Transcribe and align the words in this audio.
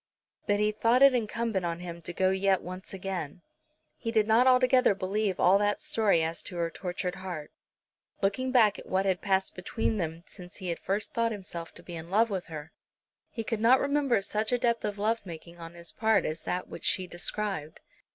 But 0.47 0.59
he 0.59 0.71
thought 0.71 1.03
it 1.03 1.13
incumbent 1.13 1.63
on 1.63 1.79
him 1.79 2.01
to 2.01 2.11
go 2.11 2.31
yet 2.31 2.63
once 2.63 2.91
again. 2.91 3.43
He 3.97 4.09
did 4.11 4.25
not 4.25 4.47
altogether 4.47 4.95
believe 4.95 5.39
all 5.39 5.59
that 5.59 5.79
story 5.79 6.23
as 6.23 6.41
to 6.41 6.55
her 6.55 6.71
tortured 6.71 7.13
heart. 7.17 7.51
Looking 8.19 8.51
back 8.51 8.79
at 8.79 8.87
what 8.87 9.05
had 9.05 9.21
passed 9.21 9.53
between 9.53 9.97
them 9.97 10.23
since 10.25 10.55
he 10.55 10.69
had 10.69 10.79
first 10.79 11.13
thought 11.13 11.31
himself 11.31 11.71
to 11.75 11.83
be 11.83 11.95
in 11.95 12.09
love 12.09 12.31
with 12.31 12.47
her, 12.47 12.71
he 13.29 13.43
could 13.43 13.61
not 13.61 13.79
remember 13.79 14.23
such 14.23 14.51
a 14.51 14.57
depth 14.57 14.83
of 14.85 14.97
love 14.97 15.23
making 15.23 15.59
on 15.59 15.75
his 15.75 15.91
part 15.91 16.25
as 16.25 16.41
that 16.41 16.67
which 16.67 16.83
she 16.83 17.05
described. 17.05 17.79